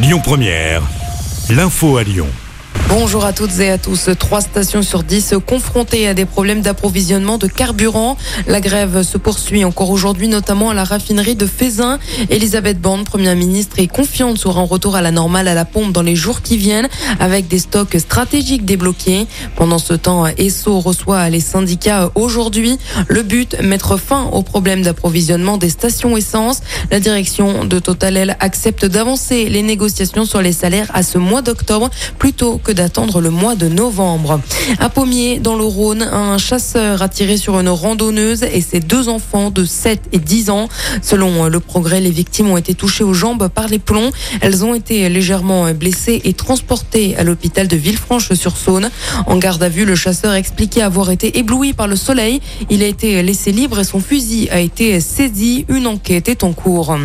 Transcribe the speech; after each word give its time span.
Lyon 0.00 0.20
Première, 0.22 0.82
l'info 1.50 1.96
à 1.96 2.04
Lyon. 2.04 2.28
Bonjour 2.88 3.26
à 3.26 3.34
toutes 3.34 3.60
et 3.60 3.68
à 3.68 3.76
tous. 3.76 4.08
Trois 4.18 4.40
stations 4.40 4.80
sur 4.80 5.02
dix 5.02 5.34
confrontées 5.46 6.08
à 6.08 6.14
des 6.14 6.24
problèmes 6.24 6.62
d'approvisionnement 6.62 7.36
de 7.36 7.46
carburant. 7.46 8.16
La 8.46 8.62
grève 8.62 9.02
se 9.02 9.18
poursuit 9.18 9.62
encore 9.62 9.90
aujourd'hui, 9.90 10.26
notamment 10.26 10.70
à 10.70 10.74
la 10.74 10.84
raffinerie 10.84 11.36
de 11.36 11.44
Fézin. 11.44 11.98
Elisabeth 12.30 12.80
Borne, 12.80 13.04
première 13.04 13.36
ministre, 13.36 13.78
est 13.78 13.88
confiante 13.88 14.38
sur 14.38 14.58
un 14.58 14.62
retour 14.62 14.96
à 14.96 15.02
la 15.02 15.10
normale 15.10 15.48
à 15.48 15.54
la 15.54 15.66
pompe 15.66 15.92
dans 15.92 16.00
les 16.00 16.16
jours 16.16 16.40
qui 16.40 16.56
viennent, 16.56 16.88
avec 17.20 17.46
des 17.46 17.58
stocks 17.58 17.94
stratégiques 17.98 18.64
débloqués. 18.64 19.26
Pendant 19.54 19.78
ce 19.78 19.92
temps, 19.92 20.24
Esso 20.26 20.80
reçoit 20.80 21.28
les 21.28 21.40
syndicats 21.40 22.10
aujourd'hui. 22.14 22.78
Le 23.06 23.22
but, 23.22 23.60
mettre 23.62 23.98
fin 23.98 24.30
aux 24.32 24.42
problèmes 24.42 24.80
d'approvisionnement 24.80 25.58
des 25.58 25.68
stations 25.68 26.16
essence. 26.16 26.62
La 26.90 27.00
direction 27.00 27.66
de 27.66 27.78
Total 27.80 28.34
accepte 28.40 28.86
d'avancer 28.86 29.50
les 29.50 29.62
négociations 29.62 30.24
sur 30.24 30.40
les 30.40 30.52
salaires 30.52 30.90
à 30.94 31.02
ce 31.02 31.18
mois 31.18 31.42
d'octobre 31.42 31.90
plutôt 32.18 32.56
que 32.56 32.77
d'attendre 32.78 33.20
le 33.20 33.30
mois 33.30 33.56
de 33.56 33.66
novembre. 33.66 34.40
À 34.78 34.88
Pommier, 34.88 35.40
dans 35.40 35.56
le 35.56 35.64
Rhône, 35.64 36.02
un 36.02 36.38
chasseur 36.38 37.02
a 37.02 37.08
tiré 37.08 37.36
sur 37.36 37.58
une 37.58 37.68
randonneuse 37.68 38.44
et 38.44 38.60
ses 38.60 38.78
deux 38.78 39.08
enfants 39.08 39.50
de 39.50 39.64
7 39.64 40.02
et 40.12 40.18
10 40.18 40.50
ans. 40.50 40.68
Selon 41.02 41.48
le 41.48 41.58
progrès, 41.58 42.00
les 42.00 42.12
victimes 42.12 42.50
ont 42.50 42.56
été 42.56 42.74
touchées 42.74 43.02
aux 43.02 43.14
jambes 43.14 43.48
par 43.48 43.66
les 43.66 43.80
plombs. 43.80 44.12
Elles 44.40 44.64
ont 44.64 44.74
été 44.74 45.08
légèrement 45.08 45.72
blessées 45.72 46.20
et 46.22 46.34
transportées 46.34 47.16
à 47.16 47.24
l'hôpital 47.24 47.66
de 47.66 47.76
Villefranche-sur-Saône. 47.76 48.90
En 49.26 49.38
garde 49.38 49.64
à 49.64 49.68
vue, 49.68 49.84
le 49.84 49.96
chasseur 49.96 50.34
expliquait 50.34 50.82
avoir 50.82 51.10
été 51.10 51.36
ébloui 51.36 51.72
par 51.72 51.88
le 51.88 51.96
soleil. 51.96 52.40
Il 52.70 52.84
a 52.84 52.86
été 52.86 53.20
laissé 53.24 53.50
libre 53.50 53.80
et 53.80 53.84
son 53.84 53.98
fusil 53.98 54.48
a 54.50 54.60
été 54.60 55.00
saisi. 55.00 55.66
Une 55.68 55.88
enquête 55.88 56.28
est 56.28 56.44
en 56.44 56.52
cours. 56.52 56.96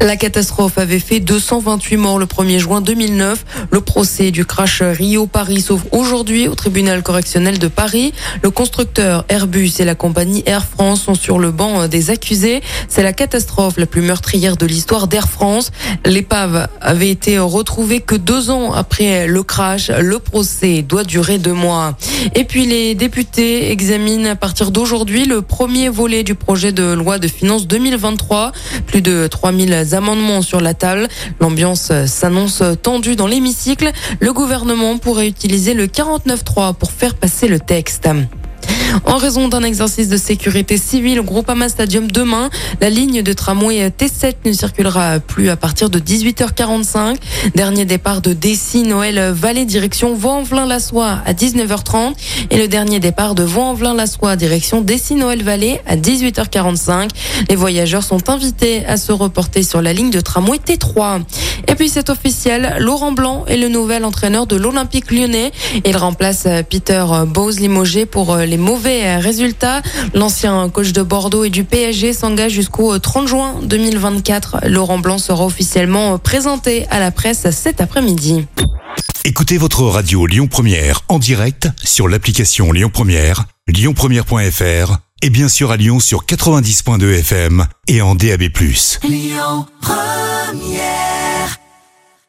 La 0.00 0.16
catastrophe 0.16 0.76
avait 0.78 0.98
fait 0.98 1.20
228 1.20 1.96
morts 1.96 2.18
le 2.18 2.26
1er 2.26 2.58
juin 2.58 2.80
2009. 2.80 3.44
Le 3.70 3.80
procès 3.80 4.30
du 4.30 4.44
crash 4.44 4.82
Rio-Paris 4.82 5.62
s'ouvre 5.62 5.86
aujourd'hui 5.92 6.48
au 6.48 6.54
tribunal 6.54 7.02
correctionnel 7.02 7.58
de 7.58 7.68
Paris. 7.68 8.12
Le 8.42 8.50
constructeur 8.50 9.24
Airbus 9.28 9.72
et 9.78 9.84
la 9.84 9.94
compagnie 9.94 10.42
Air 10.46 10.64
France 10.64 11.02
sont 11.02 11.14
sur 11.14 11.38
le 11.38 11.52
banc 11.52 11.88
des 11.88 12.10
accusés. 12.10 12.60
C'est 12.88 13.02
la 13.02 13.12
catastrophe 13.12 13.78
la 13.78 13.86
plus 13.86 14.02
meurtrière 14.02 14.56
de 14.56 14.66
l'histoire 14.66 15.08
d'Air 15.08 15.28
France. 15.28 15.70
L'épave 16.04 16.68
avait 16.80 17.10
été 17.10 17.38
retrouvée 17.38 18.00
que 18.00 18.16
deux 18.16 18.50
ans 18.50 18.72
après 18.72 19.26
le 19.26 19.42
crash. 19.42 19.90
Le 19.90 20.18
procès 20.18 20.82
doit 20.82 21.04
durer 21.04 21.38
deux 21.38 21.54
mois. 21.54 21.96
Et 22.34 22.44
puis 22.44 22.66
les 22.66 22.94
députés 22.94 23.70
examinent 23.70 24.30
à 24.30 24.36
partir 24.36 24.70
d'aujourd'hui 24.70 25.24
le 25.24 25.40
premier 25.40 25.88
volet 25.88 26.24
du 26.24 26.34
projet 26.34 26.72
de 26.72 26.92
loi 26.92 27.18
de 27.18 27.28
finances 27.28 27.66
2023. 27.66 28.52
Plus 28.86 29.00
de 29.00 29.28
3000 29.28 29.83
amendements 29.92 30.40
sur 30.40 30.60
la 30.60 30.72
table. 30.72 31.08
L'ambiance 31.40 31.92
s'annonce 32.06 32.62
tendue 32.82 33.16
dans 33.16 33.26
l'hémicycle. 33.26 33.90
Le 34.20 34.32
gouvernement 34.32 34.96
pourrait 34.96 35.28
utiliser 35.28 35.74
le 35.74 35.86
49.3 35.86 36.74
pour 36.74 36.90
faire 36.90 37.14
passer 37.14 37.48
le 37.48 37.60
texte. 37.60 38.08
En 39.04 39.16
raison 39.16 39.48
d'un 39.48 39.62
exercice 39.62 40.08
de 40.08 40.16
sécurité 40.16 40.78
civile 40.78 41.20
au 41.20 41.24
Groupama 41.24 41.68
Stadium 41.68 42.10
demain, 42.10 42.50
la 42.80 42.90
ligne 42.90 43.22
de 43.22 43.32
tramway 43.32 43.88
T7 43.88 44.34
ne 44.44 44.52
circulera 44.52 45.20
plus 45.20 45.50
à 45.50 45.56
partir 45.56 45.90
de 45.90 45.98
18h45. 45.98 47.16
Dernier 47.54 47.84
départ 47.84 48.20
de 48.20 48.32
Dessy 48.32 48.82
Noël 48.82 49.32
Vallée 49.32 49.64
direction 49.64 50.14
Vaux-en-Velin-la-Soie 50.14 51.18
à 51.26 51.32
19h30 51.32 52.14
et 52.50 52.56
le 52.56 52.68
dernier 52.68 53.00
départ 53.00 53.34
de 53.34 53.42
Vaux-en-Velin-la-Soie 53.42 54.36
direction 54.36 54.80
Dessy 54.80 55.14
Noël 55.14 55.42
Vallée 55.42 55.80
à 55.86 55.96
18h45. 55.96 57.10
Les 57.48 57.56
voyageurs 57.56 58.02
sont 58.02 58.30
invités 58.30 58.86
à 58.86 58.96
se 58.96 59.12
reporter 59.12 59.62
sur 59.62 59.82
la 59.82 59.92
ligne 59.92 60.10
de 60.10 60.20
tramway 60.20 60.58
T3. 60.58 61.22
Et 61.68 61.74
puis 61.74 61.88
c'est 61.88 62.10
officiel, 62.10 62.76
Laurent 62.78 63.12
Blanc 63.12 63.44
est 63.46 63.56
le 63.56 63.68
nouvel 63.68 64.04
entraîneur 64.04 64.46
de 64.46 64.56
l'Olympique 64.56 65.10
lyonnais. 65.10 65.52
Il 65.84 65.96
remplace 65.96 66.46
Peter 66.70 67.04
Bose 67.26 67.60
limogé 67.60 68.06
pour 68.06 68.36
les 68.36 68.56
mauvais 68.56 69.16
résultats. 69.16 69.82
L'ancien 70.14 70.68
coach 70.68 70.92
de 70.92 71.02
Bordeaux 71.02 71.44
et 71.44 71.50
du 71.50 71.64
PSG 71.64 72.12
s'engage 72.12 72.52
jusqu'au 72.52 72.98
30 72.98 73.28
juin 73.28 73.54
2024. 73.62 74.66
Laurent 74.66 74.98
Blanc 74.98 75.18
sera 75.18 75.44
officiellement 75.44 76.18
présenté 76.18 76.86
à 76.90 76.98
la 76.98 77.10
presse 77.10 77.50
cet 77.50 77.80
après-midi. 77.80 78.46
Écoutez 79.24 79.56
votre 79.56 79.82
radio 79.84 80.26
Lyon 80.26 80.48
Première 80.48 81.00
en 81.08 81.18
direct 81.18 81.68
sur 81.82 82.08
l'application 82.08 82.72
Lyon 82.72 82.90
Première, 82.92 83.44
lyonpremière.fr 83.68 84.98
et 85.22 85.30
bien 85.30 85.48
sûr 85.48 85.70
à 85.70 85.78
Lyon 85.78 85.98
sur 85.98 86.26
90.2 86.26 87.20
FM 87.20 87.66
et 87.88 88.02
en 88.02 88.14
DAB+. 88.14 88.42
Lyon 89.02 89.66
Première 89.80 91.23